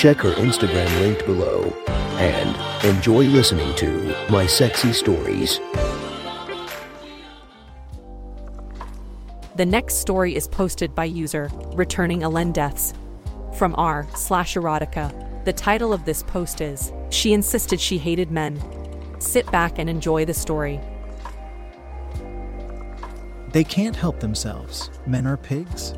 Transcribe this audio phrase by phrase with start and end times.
[0.00, 1.62] Check her Instagram linked below
[2.16, 5.60] and enjoy listening to My Sexy Stories.
[9.56, 12.94] The next story is posted by user returning Alen Deaths
[13.58, 15.44] from r slash erotica.
[15.44, 18.58] The title of this post is She Insisted She Hated Men.
[19.20, 20.80] Sit back and enjoy the story.
[23.52, 24.88] They can't help themselves.
[25.06, 25.92] Men are pigs.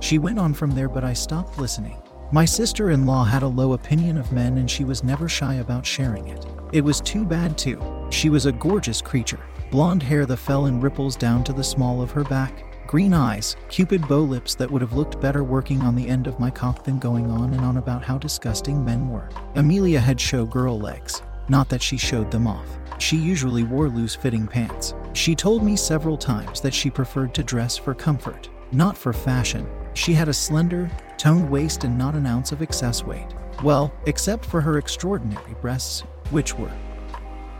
[0.00, 2.01] She went on from there, but I stopped listening.
[2.34, 5.56] My sister in law had a low opinion of men, and she was never shy
[5.56, 6.46] about sharing it.
[6.72, 7.78] It was too bad, too.
[8.10, 9.40] She was a gorgeous creature
[9.70, 13.56] blonde hair that fell in ripples down to the small of her back, green eyes,
[13.68, 16.84] cupid bow lips that would have looked better working on the end of my cock
[16.84, 19.28] than going on and on about how disgusting men were.
[19.54, 21.22] Amelia had show girl legs.
[21.48, 22.66] Not that she showed them off.
[22.98, 24.94] She usually wore loose fitting pants.
[25.12, 29.66] She told me several times that she preferred to dress for comfort, not for fashion.
[29.94, 33.26] She had a slender, toned waist and not an ounce of excess weight.
[33.62, 36.72] Well, except for her extraordinary breasts, which were,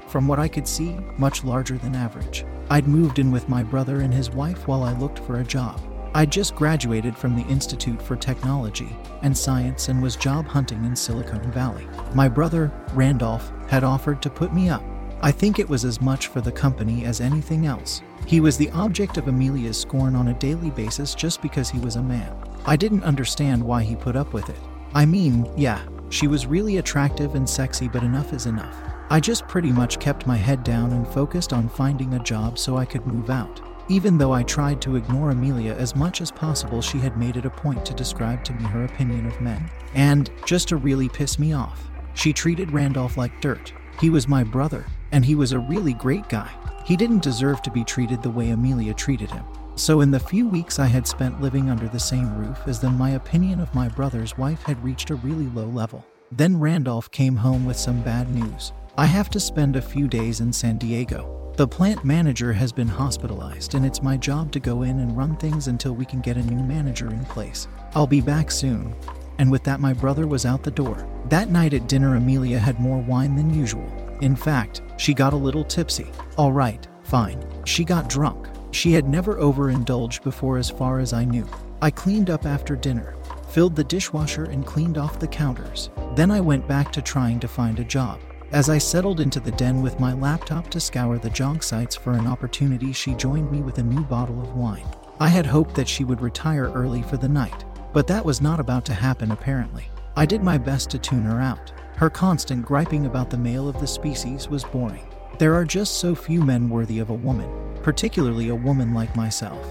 [0.09, 2.45] from what I could see, much larger than average.
[2.71, 5.81] I'd moved in with my brother and his wife while I looked for a job.
[6.15, 10.95] I'd just graduated from the Institute for Technology and Science and was job hunting in
[10.95, 11.89] Silicon Valley.
[12.15, 14.85] My brother, Randolph, had offered to put me up.
[15.25, 18.03] I think it was as much for the company as anything else.
[18.27, 21.95] He was the object of Amelia's scorn on a daily basis just because he was
[21.95, 22.37] a man.
[22.67, 24.59] I didn't understand why he put up with it.
[24.95, 28.77] I mean, yeah, she was really attractive and sexy, but enough is enough.
[29.11, 32.77] I just pretty much kept my head down and focused on finding a job so
[32.77, 33.61] I could move out.
[33.89, 37.47] Even though I tried to ignore Amelia as much as possible, she had made it
[37.47, 39.71] a point to describe to me her opinion of men.
[39.95, 43.73] And, just to really piss me off, she treated Randolph like dirt.
[44.01, 46.51] He was my brother, and he was a really great guy.
[46.85, 49.45] He didn't deserve to be treated the way Amelia treated him.
[49.77, 52.99] So, in the few weeks I had spent living under the same roof as them,
[52.99, 56.05] my opinion of my brother's wife had reached a really low level.
[56.31, 58.73] Then Randolph came home with some bad news.
[58.99, 61.53] I have to spend a few days in San Diego.
[61.57, 65.37] The plant manager has been hospitalized, and it's my job to go in and run
[65.37, 67.69] things until we can get a new manager in place.
[67.95, 68.95] I'll be back soon.
[69.39, 71.07] And with that, my brother was out the door.
[71.29, 73.91] That night at dinner, Amelia had more wine than usual.
[74.23, 76.07] In fact, she got a little tipsy.
[76.39, 77.45] All right, fine.
[77.65, 78.47] She got drunk.
[78.71, 81.45] She had never overindulged before, as far as I knew.
[81.83, 83.17] I cleaned up after dinner,
[83.49, 85.91] filled the dishwasher, and cleaned off the counters.
[86.15, 88.21] Then I went back to trying to find a job.
[88.53, 92.13] As I settled into the den with my laptop to scour the job sites for
[92.13, 94.87] an opportunity, she joined me with a new bottle of wine.
[95.19, 98.61] I had hoped that she would retire early for the night, but that was not
[98.61, 99.89] about to happen apparently.
[100.15, 101.73] I did my best to tune her out.
[102.03, 105.07] Her constant griping about the male of the species was boring.
[105.39, 107.49] There are just so few men worthy of a woman,
[107.85, 109.65] particularly a woman like myself.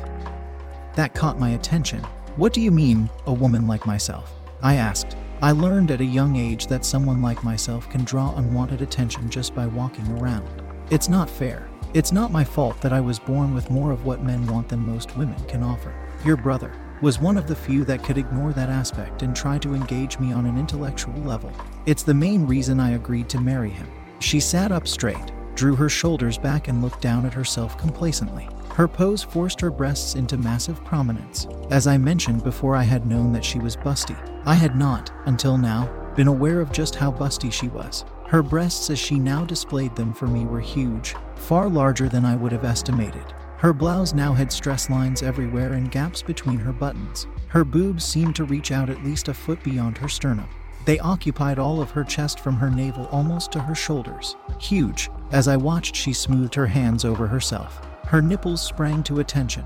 [0.95, 1.99] That caught my attention.
[2.37, 4.31] What do you mean, a woman like myself?
[4.63, 5.17] I asked.
[5.41, 9.53] I learned at a young age that someone like myself can draw unwanted attention just
[9.53, 10.47] by walking around.
[10.89, 11.67] It's not fair.
[11.93, 14.79] It's not my fault that I was born with more of what men want than
[14.87, 15.93] most women can offer.
[16.23, 16.71] Your brother
[17.01, 20.31] was one of the few that could ignore that aspect and try to engage me
[20.31, 21.51] on an intellectual level.
[21.85, 23.89] It's the main reason I agreed to marry him.
[24.19, 28.47] She sat up straight, drew her shoulders back, and looked down at herself complacently.
[28.75, 31.47] Her pose forced her breasts into massive prominence.
[31.72, 34.16] As I mentioned before, I had known that she was busty.
[34.45, 38.06] I had not, until now, been aware of just how busty she was.
[38.28, 42.35] Her breasts, as she now displayed them for me, were huge, far larger than I
[42.35, 43.34] would have estimated.
[43.61, 47.27] Her blouse now had stress lines everywhere and gaps between her buttons.
[47.47, 50.49] Her boobs seemed to reach out at least a foot beyond her sternum.
[50.85, 54.35] They occupied all of her chest from her navel almost to her shoulders.
[54.59, 55.11] Huge.
[55.31, 57.85] As I watched, she smoothed her hands over herself.
[58.08, 59.63] Her nipples sprang to attention,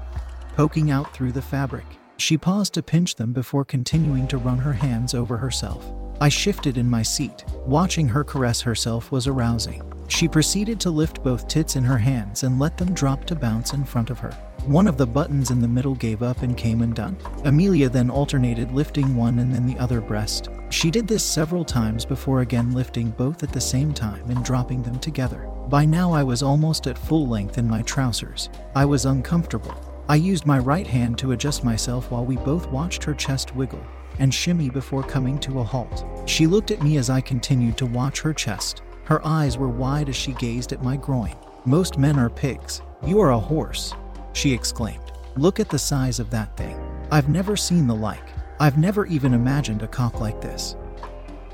[0.57, 1.85] poking out through the fabric.
[2.17, 5.89] She paused to pinch them before continuing to run her hands over herself.
[6.19, 7.45] I shifted in my seat.
[7.65, 9.81] Watching her caress herself was arousing.
[10.07, 13.73] She proceeded to lift both tits in her hands and let them drop to bounce
[13.73, 14.31] in front of her.
[14.65, 17.17] One of the buttons in the middle gave up and came undone.
[17.43, 20.49] Amelia then alternated lifting one and then the other breast.
[20.69, 24.81] She did this several times before again lifting both at the same time and dropping
[24.83, 25.49] them together.
[25.69, 28.49] By now, I was almost at full length in my trousers.
[28.75, 29.75] I was uncomfortable.
[30.07, 33.83] I used my right hand to adjust myself while we both watched her chest wiggle
[34.19, 36.05] and shimmy before coming to a halt.
[36.25, 38.81] She looked at me as I continued to watch her chest.
[39.05, 41.35] Her eyes were wide as she gazed at my groin.
[41.63, 42.81] Most men are pigs.
[43.05, 43.93] You are a horse,
[44.33, 45.11] she exclaimed.
[45.35, 46.79] Look at the size of that thing.
[47.11, 48.27] I've never seen the like.
[48.59, 50.75] I've never even imagined a cock like this.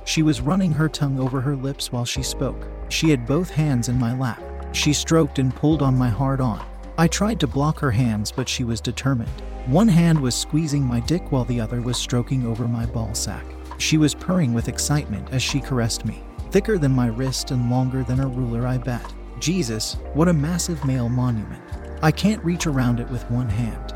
[0.06, 2.68] She was running her tongue over her lips while she spoke.
[2.88, 4.42] She had both hands in my lap.
[4.72, 6.66] She stroked and pulled on my hard on.
[6.98, 9.30] I tried to block her hands, but she was determined.
[9.66, 13.46] One hand was squeezing my dick while the other was stroking over my ball sack.
[13.78, 16.24] She was purring with excitement as she caressed me.
[16.52, 19.14] Thicker than my wrist and longer than a ruler, I bet.
[19.40, 21.64] Jesus, what a massive male monument.
[22.02, 23.94] I can't reach around it with one hand.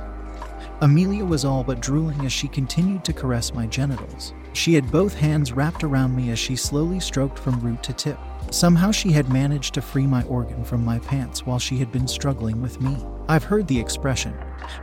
[0.80, 4.34] Amelia was all but drooling as she continued to caress my genitals.
[4.54, 8.18] She had both hands wrapped around me as she slowly stroked from root to tip.
[8.52, 12.07] Somehow she had managed to free my organ from my pants while she had been
[12.07, 12.96] struggling with me.
[13.28, 14.34] I've heard the expression,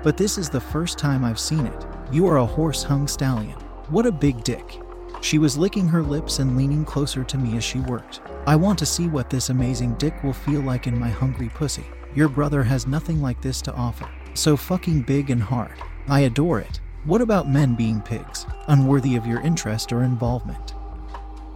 [0.02, 1.86] but this is the first time I've seen it.
[2.10, 3.58] You are a horse hung stallion.
[3.88, 4.81] What a big dick.
[5.22, 8.20] She was licking her lips and leaning closer to me as she worked.
[8.44, 11.84] I want to see what this amazing dick will feel like in my hungry pussy.
[12.16, 14.10] Your brother has nothing like this to offer.
[14.34, 15.80] So fucking big and hard.
[16.08, 16.80] I adore it.
[17.04, 20.74] What about men being pigs, unworthy of your interest or involvement?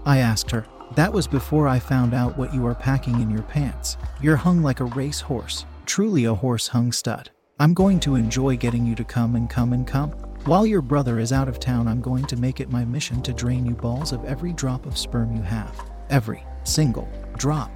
[0.04, 0.64] I asked her.
[0.94, 3.96] That was before I found out what you are packing in your pants.
[4.22, 7.30] You're hung like a race horse, truly a horse hung stud.
[7.58, 10.14] I'm going to enjoy getting you to come and come and come.
[10.46, 13.32] While your brother is out of town, I'm going to make it my mission to
[13.32, 15.90] drain you balls of every drop of sperm you have.
[16.08, 17.72] Every single drop.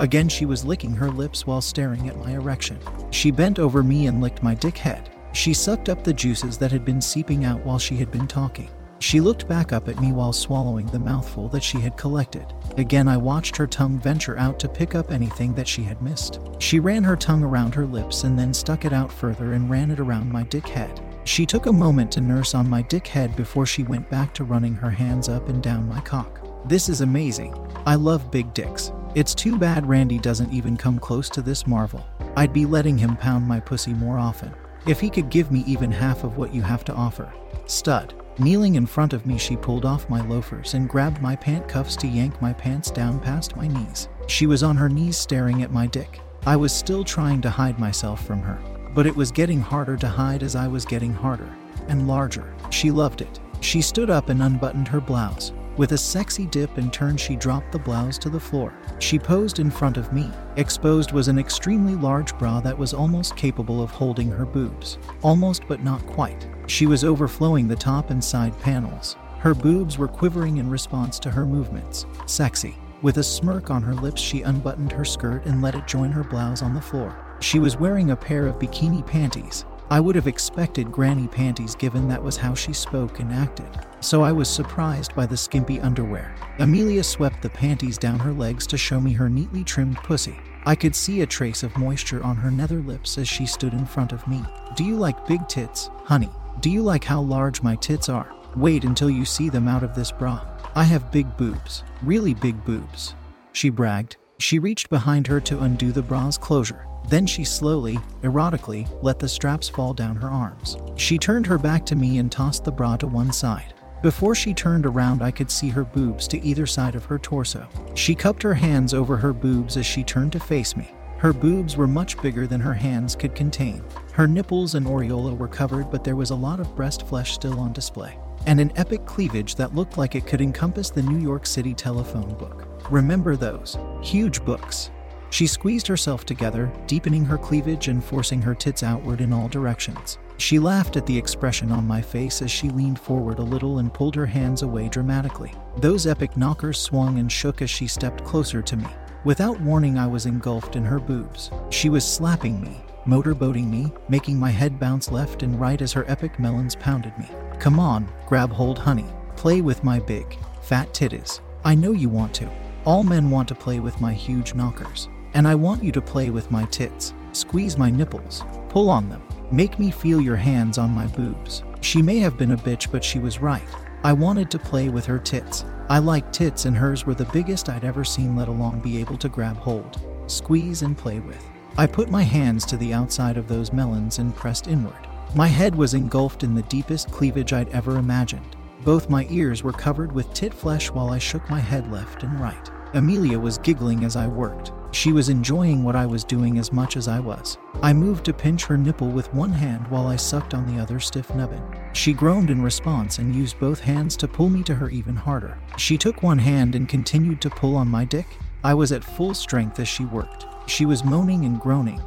[0.00, 2.78] Again, she was licking her lips while staring at my erection.
[3.10, 5.08] She bent over me and licked my dick head.
[5.32, 8.68] She sucked up the juices that had been seeping out while she had been talking.
[8.98, 12.44] She looked back up at me while swallowing the mouthful that she had collected.
[12.76, 16.38] Again, I watched her tongue venture out to pick up anything that she had missed.
[16.58, 19.90] She ran her tongue around her lips and then stuck it out further and ran
[19.90, 21.00] it around my dick head.
[21.24, 24.44] She took a moment to nurse on my dick head before she went back to
[24.44, 26.40] running her hands up and down my cock.
[26.66, 27.54] This is amazing.
[27.86, 28.92] I love big dicks.
[29.14, 32.06] It's too bad Randy doesn't even come close to this marvel.
[32.36, 34.52] I'd be letting him pound my pussy more often.
[34.86, 37.32] If he could give me even half of what you have to offer.
[37.66, 38.14] Stud.
[38.38, 41.96] Kneeling in front of me, she pulled off my loafers and grabbed my pant cuffs
[41.96, 44.08] to yank my pants down past my knees.
[44.28, 46.20] She was on her knees staring at my dick.
[46.46, 48.58] I was still trying to hide myself from her,
[48.94, 51.54] but it was getting harder to hide as I was getting harder
[51.88, 52.54] and larger.
[52.70, 53.40] She loved it.
[53.60, 55.52] She stood up and unbuttoned her blouse.
[55.76, 58.74] With a sexy dip and turn, she dropped the blouse to the floor.
[58.98, 60.30] She posed in front of me.
[60.56, 64.98] Exposed was an extremely large bra that was almost capable of holding her boobs.
[65.22, 66.48] Almost, but not quite.
[66.66, 69.16] She was overflowing the top and side panels.
[69.38, 72.04] Her boobs were quivering in response to her movements.
[72.26, 72.76] Sexy.
[73.00, 76.24] With a smirk on her lips, she unbuttoned her skirt and let it join her
[76.24, 77.16] blouse on the floor.
[77.40, 79.64] She was wearing a pair of bikini panties.
[79.90, 83.66] I would have expected granny panties given that was how she spoke and acted,
[84.00, 86.32] so I was surprised by the skimpy underwear.
[86.60, 90.38] Amelia swept the panties down her legs to show me her neatly trimmed pussy.
[90.64, 93.86] I could see a trace of moisture on her nether lips as she stood in
[93.86, 94.44] front of me.
[94.76, 96.30] Do you like big tits, honey?
[96.60, 98.30] Do you like how large my tits are?
[98.54, 100.46] Wait until you see them out of this bra.
[100.74, 103.14] I have big boobs, really big boobs.
[103.52, 104.18] She bragged.
[104.38, 106.86] She reached behind her to undo the bra's closure.
[107.08, 110.76] Then she slowly, erotically, let the straps fall down her arms.
[110.96, 113.74] She turned her back to me and tossed the bra to one side.
[114.02, 117.68] Before she turned around, I could see her boobs to either side of her torso.
[117.94, 120.90] She cupped her hands over her boobs as she turned to face me.
[121.18, 123.84] Her boobs were much bigger than her hands could contain.
[124.12, 127.60] Her nipples and areola were covered, but there was a lot of breast flesh still
[127.60, 128.18] on display.
[128.46, 132.34] And an epic cleavage that looked like it could encompass the New York City telephone
[132.36, 132.66] book.
[132.90, 134.90] Remember those huge books.
[135.30, 140.18] She squeezed herself together, deepening her cleavage and forcing her tits outward in all directions.
[140.38, 143.92] She laughed at the expression on my face as she leaned forward a little and
[143.92, 145.52] pulled her hands away dramatically.
[145.76, 148.86] Those epic knockers swung and shook as she stepped closer to me.
[149.24, 151.50] Without warning, I was engulfed in her boobs.
[151.68, 156.06] She was slapping me, motorboating me, making my head bounce left and right as her
[156.08, 157.28] epic melons pounded me.
[157.58, 159.06] Come on, grab hold, honey.
[159.36, 161.40] Play with my big, fat titties.
[161.64, 162.50] I know you want to.
[162.86, 165.08] All men want to play with my huge knockers.
[165.34, 169.22] And I want you to play with my tits, squeeze my nipples, pull on them,
[169.52, 171.62] make me feel your hands on my boobs.
[171.80, 173.62] She may have been a bitch, but she was right.
[174.02, 175.64] I wanted to play with her tits.
[175.88, 179.16] I liked tits, and hers were the biggest I'd ever seen, let alone be able
[179.18, 181.44] to grab hold, squeeze, and play with.
[181.76, 185.06] I put my hands to the outside of those melons and pressed inward.
[185.34, 188.56] My head was engulfed in the deepest cleavage I'd ever imagined.
[188.84, 192.40] Both my ears were covered with tit flesh while I shook my head left and
[192.40, 192.70] right.
[192.94, 194.72] Amelia was giggling as I worked.
[194.92, 197.58] She was enjoying what I was doing as much as I was.
[197.82, 200.98] I moved to pinch her nipple with one hand while I sucked on the other
[200.98, 201.62] stiff nubbin.
[201.92, 205.58] She groaned in response and used both hands to pull me to her even harder.
[205.76, 208.26] She took one hand and continued to pull on my dick.
[208.64, 210.46] I was at full strength as she worked.
[210.66, 212.02] She was moaning and groaning,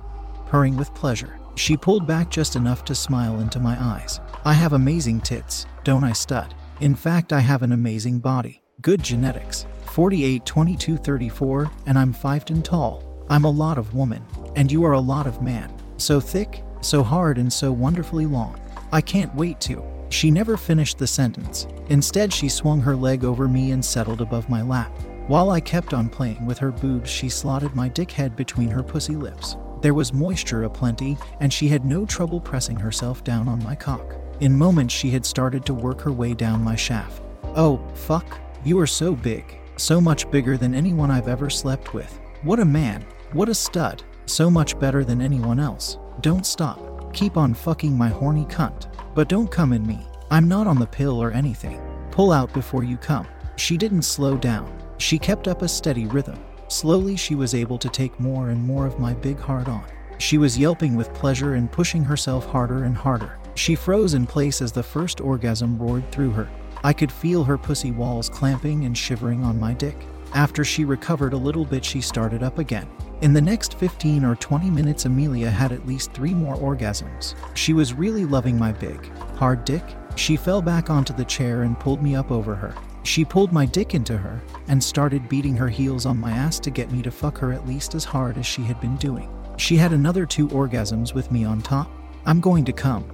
[0.46, 1.40] purring with pleasure.
[1.56, 4.20] She pulled back just enough to smile into my eyes.
[4.44, 6.54] I have amazing tits, don't I, stud?
[6.82, 8.62] In fact, I have an amazing body.
[8.82, 9.66] Good genetics.
[9.94, 13.04] 48, 22, 34, and I'm 5 and tall.
[13.30, 15.72] I'm a lot of woman, and you are a lot of man.
[15.98, 18.60] So thick, so hard, and so wonderfully long.
[18.92, 19.84] I can't wait to.
[20.10, 21.68] She never finished the sentence.
[21.90, 24.92] Instead, she swung her leg over me and settled above my lap.
[25.28, 28.82] While I kept on playing with her boobs, she slotted my dick head between her
[28.82, 29.58] pussy lips.
[29.82, 34.16] There was moisture aplenty, and she had no trouble pressing herself down on my cock.
[34.40, 37.22] In moments, she had started to work her way down my shaft.
[37.56, 38.40] Oh, fuck.
[38.66, 39.60] You are so big.
[39.77, 42.20] So much bigger than anyone I've ever slept with.
[42.44, 43.06] What a man.
[43.32, 44.03] What a stud.
[44.27, 45.98] So much better than anyone else.
[46.22, 47.13] Don't stop.
[47.13, 48.88] Keep on fucking my horny cunt.
[49.15, 50.06] But don't come in me.
[50.30, 51.82] I'm not on the pill or anything.
[52.12, 53.27] Pull out before you come.
[53.56, 54.72] She didn't slow down.
[55.00, 56.39] She kept up a steady rhythm.
[56.68, 59.86] Slowly, she was able to take more and more of my big hard on.
[60.20, 63.39] She was yelping with pleasure and pushing herself harder and harder.
[63.56, 66.50] She froze in place as the first orgasm roared through her.
[66.84, 69.96] I could feel her pussy walls clamping and shivering on my dick.
[70.34, 72.90] After she recovered a little bit, she started up again.
[73.22, 77.36] In the next 15 or 20 minutes, Amelia had at least three more orgasms.
[77.56, 79.84] She was really loving my big, hard dick.
[80.16, 82.75] She fell back onto the chair and pulled me up over her.
[83.04, 86.70] She pulled my dick into her and started beating her heels on my ass to
[86.70, 89.30] get me to fuck her at least as hard as she had been doing.
[89.58, 91.90] She had another two orgasms with me on top.
[92.25, 93.06] I'm going to come,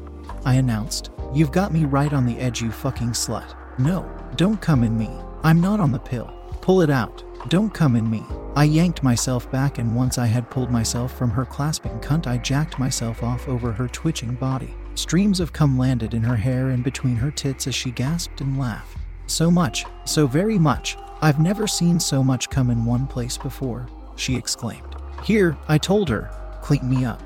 [0.46, 1.12] I announced.
[1.34, 3.59] You've got me right on the edge, you fucking slut.
[3.80, 4.06] No,
[4.36, 5.10] don't come in me.
[5.42, 6.34] I'm not on the pill.
[6.60, 7.24] Pull it out.
[7.48, 8.26] Don't come in me.
[8.58, 12.40] I yanked myself back, and once I had pulled myself from her clasping cunt, I
[12.40, 14.76] jacked myself off over her twitching body.
[14.96, 18.60] Streams of cum landed in her hair and between her tits as she gasped and
[18.60, 18.98] laughed.
[19.28, 20.98] So much, so very much.
[21.22, 24.98] I've never seen so much come in one place before, she exclaimed.
[25.24, 26.30] Here, I told her,
[26.62, 27.24] clean me up.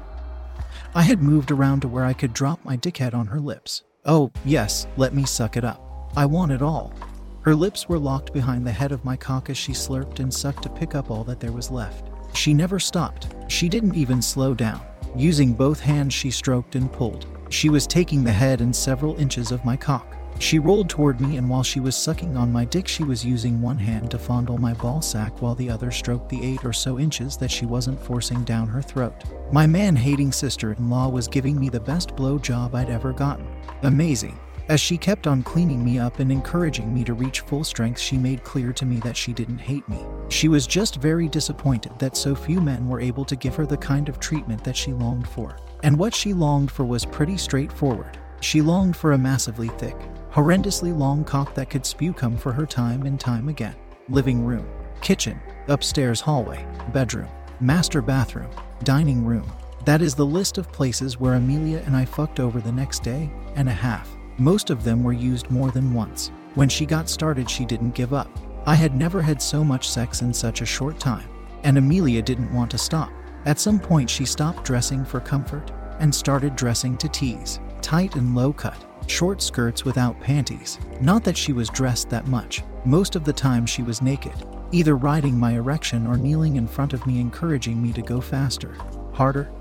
[0.94, 3.82] I had moved around to where I could drop my dickhead on her lips.
[4.06, 5.93] Oh, yes, let me suck it up.
[6.16, 6.94] I want it all.
[7.42, 10.62] Her lips were locked behind the head of my cock as she slurped and sucked
[10.64, 12.10] to pick up all that there was left.
[12.36, 13.34] She never stopped.
[13.48, 14.82] She didn't even slow down.
[15.16, 17.26] Using both hands, she stroked and pulled.
[17.50, 20.16] She was taking the head and several inches of my cock.
[20.40, 23.62] She rolled toward me, and while she was sucking on my dick, she was using
[23.62, 27.00] one hand to fondle my ball sack while the other stroked the eight or so
[27.00, 29.24] inches that she wasn't forcing down her throat.
[29.52, 33.14] My man hating sister in law was giving me the best blow job I'd ever
[33.14, 33.48] gotten.
[33.84, 34.40] Amazing.
[34.70, 38.18] As she kept on cleaning me up and encouraging me to reach full strength, she
[38.18, 40.00] made clear to me that she didn't hate me.
[40.30, 43.76] She was just very disappointed that so few men were able to give her the
[43.76, 45.58] kind of treatment that she longed for.
[45.84, 48.18] And what she longed for was pretty straightforward.
[48.40, 49.98] She longed for a massively thick,
[50.32, 53.76] horrendously long cock that could spew cum for her time and time again.
[54.08, 54.66] Living room,
[55.02, 57.30] kitchen, upstairs hallway, bedroom,
[57.60, 58.50] master bathroom,
[58.84, 59.52] dining room.
[59.84, 63.30] That is the list of places where Amelia and I fucked over the next day
[63.56, 64.10] and a half.
[64.38, 66.32] Most of them were used more than once.
[66.56, 68.30] When she got started, she didn't give up.
[68.66, 71.28] I had never had so much sex in such a short time,
[71.64, 73.12] and Amelia didn't want to stop.
[73.46, 78.36] At some point, she stopped dressing for comfort and started dressing to tease, tight and
[78.36, 80.80] low cut, short skirts without panties.
[81.02, 84.34] Not that she was dressed that much, most of the time she was naked,
[84.72, 88.76] either riding my erection or kneeling in front of me, encouraging me to go faster,
[89.14, 89.52] harder,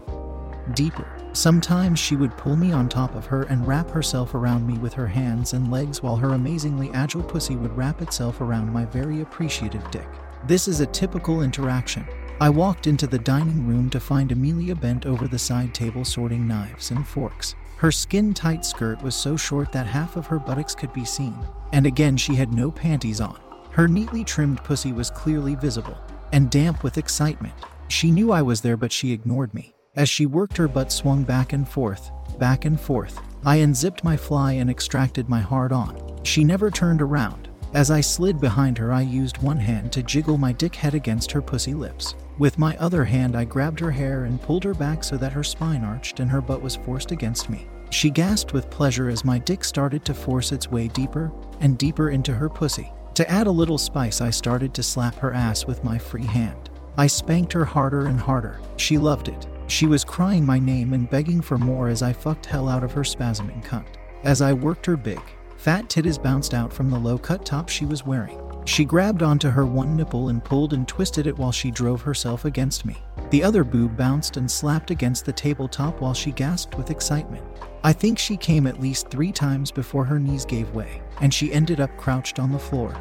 [0.75, 1.22] deeper.
[1.35, 4.93] Sometimes she would pull me on top of her and wrap herself around me with
[4.93, 9.23] her hands and legs while her amazingly agile pussy would wrap itself around my very
[9.23, 10.09] appreciative dick.
[10.47, 12.07] This is a typical interaction.
[12.41, 16.47] I walked into the dining room to find Amelia bent over the side table sorting
[16.47, 17.55] knives and forks.
[17.79, 21.37] Her skin tight skirt was so short that half of her buttocks could be seen,
[21.73, 23.41] and again, she had no panties on.
[23.71, 25.97] Her neatly trimmed pussy was clearly visible
[26.33, 27.55] and damp with excitement.
[27.89, 29.75] She knew I was there, but she ignored me.
[29.95, 33.21] As she worked, her butt swung back and forth, back and forth.
[33.45, 36.19] I unzipped my fly and extracted my hard on.
[36.23, 37.51] She never turned around.
[37.75, 41.31] As I slid behind her, I used one hand to jiggle my dick head against
[41.33, 42.15] her pussy lips.
[42.39, 45.45] With my other hand, I grabbed her hair and pulled her back so that her
[45.45, 47.67] spine arched and her butt was forced against me.
[47.91, 51.31] She gasped with pleasure as my dick started to force its way deeper
[51.61, 52.91] and deeper into her pussy.
[53.15, 56.71] To add a little spice, I started to slap her ass with my free hand.
[56.97, 58.59] I spanked her harder and harder.
[58.79, 59.47] She loved it.
[59.73, 62.93] She was crying my name and begging for more as I fucked hell out of
[62.93, 63.87] her spasming cunt.
[64.23, 65.23] As I worked her big,
[65.57, 68.39] fat titties bounced out from the low cut top she was wearing.
[68.67, 72.45] She grabbed onto her one nipple and pulled and twisted it while she drove herself
[72.45, 72.99] against me.
[73.31, 77.43] The other boob bounced and slapped against the tabletop while she gasped with excitement.
[77.83, 81.51] I think she came at least three times before her knees gave way, and she
[81.51, 82.95] ended up crouched on the floor,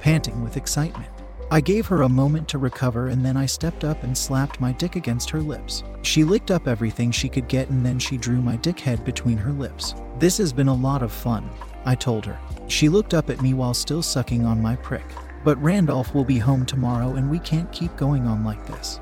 [0.00, 1.13] panting with excitement.
[1.50, 4.72] I gave her a moment to recover and then I stepped up and slapped my
[4.72, 5.84] dick against her lips.
[6.02, 9.36] She licked up everything she could get and then she drew my dick head between
[9.36, 9.94] her lips.
[10.18, 11.48] This has been a lot of fun,
[11.84, 12.38] I told her.
[12.68, 15.04] She looked up at me while still sucking on my prick.
[15.44, 19.00] But Randolph will be home tomorrow and we can't keep going on like this.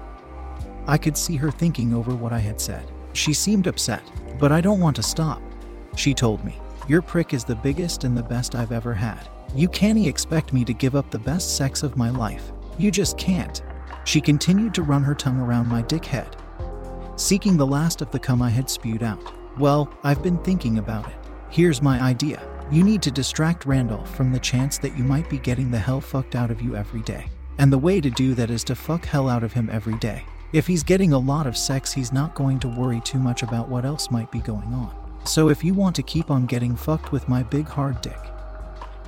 [0.89, 2.91] I could see her thinking over what I had said.
[3.13, 4.03] She seemed upset,
[4.41, 5.41] but I don't want to stop.
[5.97, 6.59] She told me,
[6.89, 9.29] Your prick is the biggest and the best I've ever had.
[9.55, 12.53] You can't expect me to give up the best sex of my life.
[12.79, 13.63] You just can't.
[14.05, 16.37] She continued to run her tongue around my dick head,
[17.17, 19.21] seeking the last of the cum I had spewed out.
[19.59, 21.17] Well, I've been thinking about it.
[21.51, 22.43] Here's my idea.
[22.71, 26.01] You need to distract Randolph from the chance that you might be getting the hell
[26.01, 27.27] fucked out of you every day.
[27.59, 30.25] And the way to do that is to fuck hell out of him every day.
[30.55, 33.69] If he's getting a lot of sex, he's not going to worry too much about
[33.69, 34.97] what else might be going on.
[35.25, 38.19] So if you want to keep on getting fucked with my big hard dick,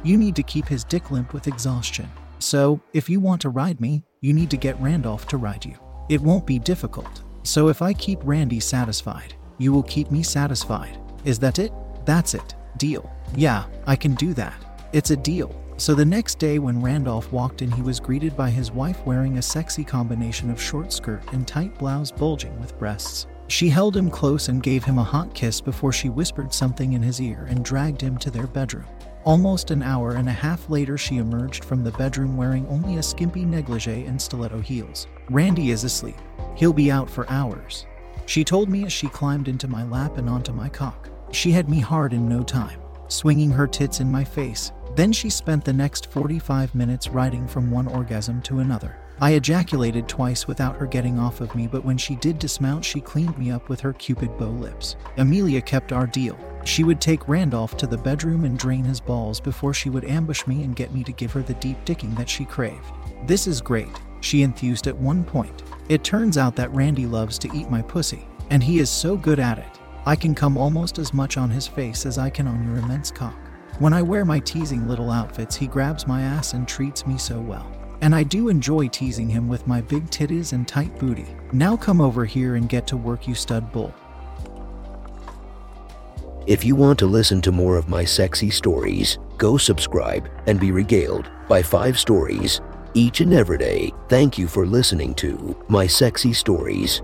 [0.04, 2.08] you need to keep his dick limp with exhaustion.
[2.38, 5.76] So, if you want to ride me, you need to get Randolph to ride you.
[6.08, 7.22] It won't be difficult.
[7.42, 10.98] So, if I keep Randy satisfied, you will keep me satisfied.
[11.24, 11.72] Is that it?
[12.04, 12.54] That's it.
[12.76, 13.10] Deal.
[13.34, 14.54] Yeah, I can do that.
[14.92, 15.54] It's a deal.
[15.76, 19.38] So the next day, when Randolph walked in, he was greeted by his wife wearing
[19.38, 23.26] a sexy combination of short skirt and tight blouse bulging with breasts.
[23.48, 27.02] She held him close and gave him a hot kiss before she whispered something in
[27.02, 28.86] his ear and dragged him to their bedroom.
[29.24, 33.02] Almost an hour and a half later, she emerged from the bedroom wearing only a
[33.02, 35.06] skimpy negligee and stiletto heels.
[35.30, 36.16] Randy is asleep.
[36.56, 37.86] He'll be out for hours.
[38.26, 41.08] She told me as she climbed into my lap and onto my cock.
[41.32, 42.78] She had me hard in no time,
[43.08, 44.72] swinging her tits in my face.
[44.94, 48.98] Then she spent the next 45 minutes riding from one orgasm to another.
[49.20, 53.00] I ejaculated twice without her getting off of me, but when she did dismount, she
[53.00, 54.96] cleaned me up with her cupid bow lips.
[55.16, 56.36] Amelia kept our deal.
[56.64, 60.46] She would take Randolph to the bedroom and drain his balls before she would ambush
[60.46, 62.92] me and get me to give her the deep dicking that she craved.
[63.26, 65.62] This is great, she enthused at one point.
[65.88, 69.38] It turns out that Randy loves to eat my pussy, and he is so good
[69.38, 69.80] at it.
[70.06, 73.10] I can come almost as much on his face as I can on your immense
[73.10, 73.36] cock.
[73.78, 77.40] When I wear my teasing little outfits, he grabs my ass and treats me so
[77.40, 77.70] well.
[78.00, 81.26] And I do enjoy teasing him with my big titties and tight booty.
[81.52, 83.94] Now come over here and get to work, you stud bull.
[86.46, 90.72] If you want to listen to more of my sexy stories, go subscribe and be
[90.72, 92.60] regaled by five stories
[92.94, 93.92] each and every day.
[94.08, 97.02] Thank you for listening to My Sexy Stories.